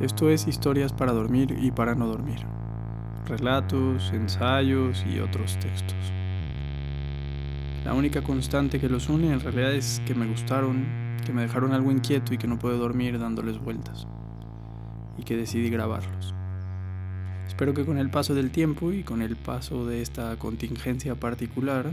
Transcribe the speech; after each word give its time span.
Esto 0.00 0.28
es 0.28 0.48
historias 0.48 0.92
para 0.92 1.12
dormir 1.12 1.56
y 1.62 1.70
para 1.70 1.94
no 1.94 2.08
dormir. 2.08 2.40
Relatos, 3.26 4.12
ensayos 4.12 5.04
y 5.08 5.20
otros 5.20 5.56
textos. 5.60 5.96
La 7.84 7.94
única 7.94 8.20
constante 8.22 8.80
que 8.80 8.88
los 8.88 9.08
une 9.08 9.32
en 9.32 9.38
realidad 9.38 9.72
es 9.72 10.02
que 10.04 10.16
me 10.16 10.26
gustaron, 10.26 10.84
que 11.24 11.32
me 11.32 11.42
dejaron 11.42 11.72
algo 11.72 11.92
inquieto 11.92 12.34
y 12.34 12.38
que 12.38 12.48
no 12.48 12.58
puedo 12.58 12.76
dormir 12.76 13.20
dándoles 13.20 13.60
vueltas. 13.60 14.08
Y 15.16 15.22
que 15.22 15.36
decidí 15.36 15.70
grabarlos. 15.70 16.34
Espero 17.46 17.72
que 17.72 17.86
con 17.86 17.96
el 17.96 18.10
paso 18.10 18.34
del 18.34 18.50
tiempo 18.50 18.90
y 18.90 19.04
con 19.04 19.22
el 19.22 19.36
paso 19.36 19.86
de 19.86 20.02
esta 20.02 20.36
contingencia 20.40 21.14
particular, 21.14 21.92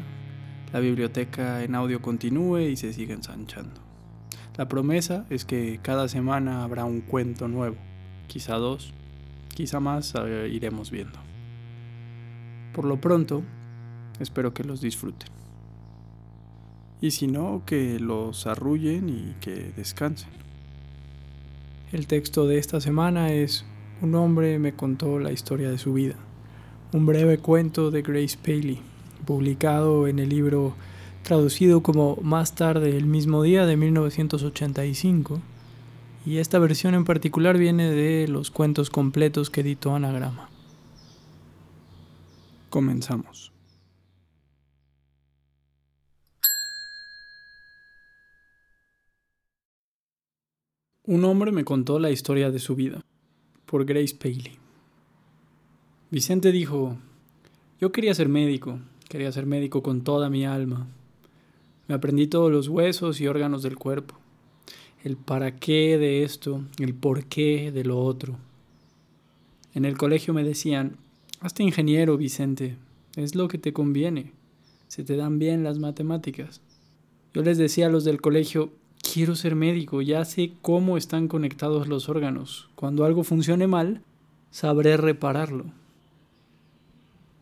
la 0.74 0.80
biblioteca 0.80 1.64
en 1.64 1.76
audio 1.76 2.02
continúe 2.02 2.62
y 2.62 2.78
se 2.78 2.94
siga 2.94 3.14
ensanchando. 3.14 3.80
La 4.58 4.68
promesa 4.68 5.28
es 5.30 5.46
que 5.46 5.80
cada 5.84 6.08
semana 6.08 6.64
habrá 6.64 6.84
un 6.84 7.02
cuento 7.02 7.48
nuevo 7.48 7.91
quizá 8.32 8.56
dos, 8.56 8.94
quizá 9.54 9.82
más, 9.82 10.14
iremos 10.50 10.90
viendo. 10.90 11.20
Por 12.74 12.86
lo 12.86 13.02
pronto, 13.02 13.44
espero 14.22 14.54
que 14.54 14.64
los 14.64 14.80
disfruten. 14.80 15.28
Y 17.02 17.12
si 17.12 17.28
no, 17.28 17.64
que 17.66 18.00
los 18.00 18.48
arrullen 18.48 19.10
y 19.10 19.36
que 19.42 19.74
descansen. 19.76 20.30
El 21.92 22.08
texto 22.08 22.48
de 22.48 22.58
esta 22.58 22.80
semana 22.80 23.34
es 23.34 23.66
Un 24.02 24.16
hombre 24.16 24.60
me 24.60 24.74
contó 24.74 25.20
la 25.20 25.34
historia 25.34 25.70
de 25.70 25.78
su 25.78 25.92
vida, 25.92 26.16
un 26.94 27.06
breve 27.06 27.38
cuento 27.38 27.92
de 27.92 28.02
Grace 28.02 28.38
Paley, 28.42 28.80
publicado 29.26 30.08
en 30.08 30.20
el 30.20 30.30
libro 30.30 30.74
traducido 31.24 31.84
como 31.84 32.16
Más 32.22 32.56
tarde 32.56 32.96
el 32.96 33.08
mismo 33.08 33.44
día 33.44 33.66
de 33.66 33.76
1985 33.76 35.42
y 36.26 36.38
esta 36.38 36.60
versión 36.60 36.94
en 36.94 37.06
particular 37.06 37.58
viene 37.58 37.90
de 37.90 38.28
los 38.28 38.52
cuentos 38.52 38.90
completos 38.90 39.50
que 39.50 39.62
editó 39.62 39.96
Anagrama. 39.96 40.50
Comenzamos. 42.70 43.52
Un 51.04 51.26
hombre 51.26 51.52
me 51.52 51.66
contó 51.66 52.00
la 52.00 52.12
historia 52.12 52.52
de 52.52 52.60
su 52.60 52.76
vida, 52.76 53.04
por 53.66 53.86
Grace 53.86 54.16
Paley. 54.16 54.58
Vicente 56.12 56.52
dijo, 56.52 56.98
yo 57.80 57.92
quería 57.92 58.14
ser 58.14 58.30
médico, 58.30 58.80
quería 59.10 59.32
ser 59.32 59.48
médico 59.48 59.82
con 59.82 60.04
toda 60.04 60.30
mi 60.30 60.46
alma. 60.46 60.88
Me 61.88 61.96
aprendí 61.96 62.28
todos 62.28 62.52
los 62.52 62.68
huesos 62.68 63.20
y 63.20 63.28
órganos 63.28 63.64
del 63.64 63.76
cuerpo 63.76 64.22
el 65.04 65.18
para 65.18 65.56
qué 65.56 65.98
de 65.98 66.24
esto, 66.24 66.64
el 66.80 66.94
por 66.94 67.26
qué 67.26 67.72
de 67.72 67.84
lo 67.84 68.00
otro. 68.00 68.38
En 69.74 69.86
el 69.86 69.98
colegio 69.98 70.34
me 70.34 70.44
decían, 70.44 70.98
hazte 71.40 71.64
ingeniero, 71.64 72.18
Vicente, 72.18 72.76
es 73.16 73.36
lo 73.36 73.48
que 73.48 73.58
te 73.58 73.74
conviene, 73.74 74.32
se 74.88 75.04
te 75.04 75.16
dan 75.16 75.40
bien 75.40 75.64
las 75.64 75.80
matemáticas. 75.80 76.62
Yo 77.34 77.42
les 77.42 77.58
decía 77.58 77.88
a 77.88 77.90
los 77.90 78.04
del 78.04 78.22
colegio, 78.22 78.72
quiero 79.02 79.36
ser 79.36 79.56
médico, 79.56 80.02
ya 80.02 80.24
sé 80.26 80.54
cómo 80.62 80.98
están 80.98 81.28
conectados 81.28 81.88
los 81.88 82.10
órganos. 82.10 82.70
Cuando 82.76 83.06
algo 83.06 83.24
funcione 83.24 83.68
mal, 83.68 84.02
sabré 84.52 84.98
repararlo. 84.98 85.66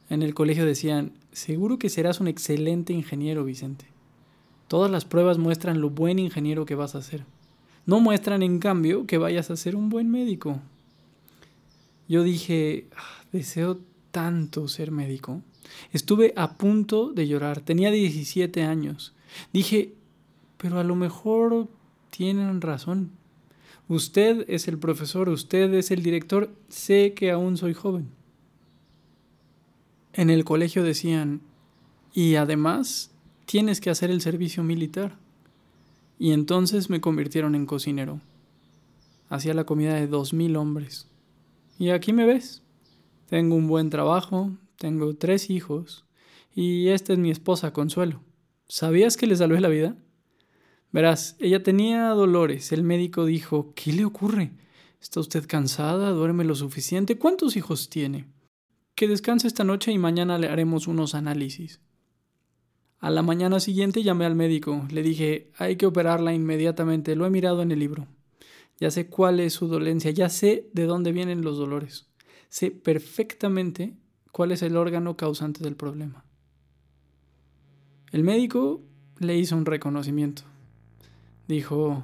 En 0.09 0.21
el 0.23 0.33
colegio 0.33 0.65
decían, 0.65 1.11
seguro 1.31 1.77
que 1.77 1.89
serás 1.89 2.19
un 2.19 2.27
excelente 2.27 2.93
ingeniero, 2.93 3.43
Vicente. 3.43 3.85
Todas 4.67 4.89
las 4.89 5.05
pruebas 5.05 5.37
muestran 5.37 5.81
lo 5.81 5.89
buen 5.89 6.19
ingeniero 6.19 6.65
que 6.65 6.75
vas 6.75 6.95
a 6.95 7.01
ser. 7.01 7.25
No 7.85 7.99
muestran, 7.99 8.43
en 8.43 8.59
cambio, 8.59 9.05
que 9.05 9.17
vayas 9.17 9.49
a 9.49 9.57
ser 9.57 9.75
un 9.75 9.89
buen 9.89 10.09
médico. 10.09 10.59
Yo 12.07 12.23
dije, 12.23 12.87
ah, 12.95 13.23
deseo 13.31 13.79
tanto 14.11 14.67
ser 14.67 14.91
médico. 14.91 15.41
Estuve 15.91 16.33
a 16.35 16.57
punto 16.57 17.11
de 17.11 17.27
llorar. 17.27 17.61
Tenía 17.61 17.91
17 17.91 18.63
años. 18.63 19.13
Dije, 19.53 19.93
pero 20.57 20.79
a 20.79 20.83
lo 20.83 20.95
mejor 20.95 21.67
tienen 22.09 22.61
razón. 22.61 23.11
Usted 23.87 24.45
es 24.47 24.67
el 24.67 24.77
profesor, 24.77 25.29
usted 25.29 25.73
es 25.73 25.91
el 25.91 26.03
director. 26.03 26.51
Sé 26.67 27.13
que 27.15 27.31
aún 27.31 27.57
soy 27.57 27.73
joven. 27.73 28.09
En 30.13 30.29
el 30.29 30.43
colegio 30.43 30.83
decían, 30.83 31.41
y 32.13 32.35
además 32.35 33.11
tienes 33.45 33.81
que 33.81 33.89
hacer 33.89 34.11
el 34.11 34.21
servicio 34.21 34.63
militar 34.63 35.17
y 36.19 36.33
entonces 36.33 36.89
me 36.89 36.99
convirtieron 36.99 37.55
en 37.55 37.65
cocinero. 37.65 38.19
Hacía 39.29 39.53
la 39.53 39.63
comida 39.63 39.95
de 39.95 40.07
dos 40.07 40.33
mil 40.33 40.57
hombres. 40.57 41.07
Y 41.79 41.89
aquí 41.89 42.11
me 42.11 42.25
ves. 42.25 42.61
Tengo 43.27 43.55
un 43.55 43.67
buen 43.67 43.89
trabajo, 43.89 44.51
tengo 44.77 45.15
tres 45.15 45.49
hijos 45.49 46.05
y 46.53 46.89
esta 46.89 47.13
es 47.13 47.19
mi 47.19 47.31
esposa 47.31 47.71
Consuelo. 47.71 48.21
¿Sabías 48.67 49.17
que 49.17 49.27
le 49.27 49.35
salvé 49.35 49.61
la 49.61 49.69
vida? 49.69 49.95
Verás, 50.91 51.37
ella 51.39 51.63
tenía 51.63 52.09
dolores. 52.09 52.71
El 52.71 52.83
médico 52.83 53.25
dijo, 53.25 53.73
¿qué 53.75 53.93
le 53.93 54.03
ocurre? 54.03 54.51
¿Está 55.01 55.21
usted 55.21 55.45
cansada? 55.47 56.09
¿Duerme 56.09 56.43
lo 56.43 56.55
suficiente? 56.55 57.17
¿Cuántos 57.17 57.55
hijos 57.55 57.89
tiene? 57.89 58.25
Que 58.95 59.07
descanse 59.07 59.47
esta 59.47 59.63
noche 59.63 59.91
y 59.91 59.97
mañana 59.97 60.37
le 60.37 60.49
haremos 60.49 60.87
unos 60.87 61.15
análisis. 61.15 61.79
A 62.99 63.09
la 63.09 63.21
mañana 63.21 63.59
siguiente 63.59 64.03
llamé 64.03 64.25
al 64.25 64.35
médico. 64.35 64.85
Le 64.91 65.01
dije, 65.01 65.51
hay 65.57 65.77
que 65.77 65.85
operarla 65.85 66.33
inmediatamente. 66.33 67.15
Lo 67.15 67.25
he 67.25 67.29
mirado 67.29 67.61
en 67.61 67.71
el 67.71 67.79
libro. 67.79 68.07
Ya 68.79 68.91
sé 68.91 69.07
cuál 69.07 69.39
es 69.39 69.53
su 69.53 69.67
dolencia, 69.67 70.11
ya 70.11 70.29
sé 70.29 70.69
de 70.73 70.85
dónde 70.85 71.11
vienen 71.11 71.41
los 71.41 71.57
dolores. 71.57 72.07
Sé 72.49 72.71
perfectamente 72.71 73.97
cuál 74.31 74.51
es 74.51 74.61
el 74.61 74.77
órgano 74.77 75.17
causante 75.17 75.63
del 75.63 75.75
problema. 75.75 76.25
El 78.11 78.23
médico 78.23 78.81
le 79.19 79.37
hizo 79.37 79.55
un 79.55 79.65
reconocimiento. 79.65 80.43
Dijo, 81.47 82.03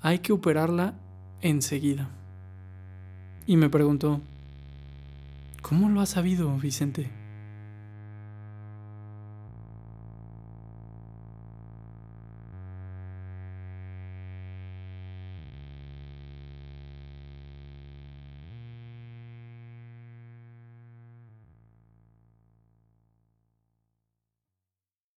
hay 0.00 0.20
que 0.20 0.32
operarla 0.32 0.94
enseguida. 1.40 2.10
Y 3.46 3.56
me 3.56 3.68
preguntó, 3.68 4.20
¿cómo 5.62 5.88
lo 5.90 6.00
has 6.00 6.10
sabido, 6.10 6.56
Vicente? 6.58 7.10